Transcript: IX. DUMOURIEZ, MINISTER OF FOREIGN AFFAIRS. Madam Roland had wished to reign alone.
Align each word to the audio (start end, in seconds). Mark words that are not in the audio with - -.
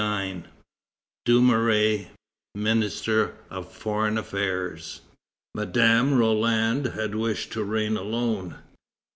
IX. 0.03 0.47
DUMOURIEZ, 1.25 2.07
MINISTER 2.55 3.35
OF 3.51 3.71
FOREIGN 3.71 4.17
AFFAIRS. 4.17 5.01
Madam 5.53 6.15
Roland 6.15 6.87
had 6.87 7.13
wished 7.13 7.51
to 7.51 7.63
reign 7.63 7.95
alone. 7.97 8.55